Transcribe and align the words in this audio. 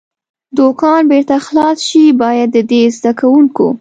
دوکان 0.57 1.01
بېرته 1.11 1.35
خلاص 1.45 1.77
شي، 1.89 2.03
باید 2.21 2.49
د 2.53 2.57
دې 2.69 2.81
زده 2.97 3.11
کوونکو. 3.19 3.67